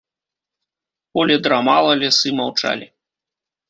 Поле 1.19 1.35
драмала, 1.45 1.93
лясы 2.03 2.29
маўчалі. 2.43 2.85